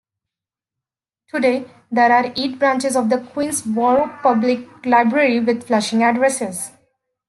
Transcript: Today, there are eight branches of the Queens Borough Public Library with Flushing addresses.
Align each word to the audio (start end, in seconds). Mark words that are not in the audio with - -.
Today, 1.29 1.69
there 1.91 2.11
are 2.11 2.33
eight 2.35 2.57
branches 2.57 2.95
of 2.95 3.11
the 3.11 3.19
Queens 3.19 3.61
Borough 3.61 4.17
Public 4.23 4.83
Library 4.83 5.39
with 5.39 5.67
Flushing 5.67 6.01
addresses. 6.01 6.71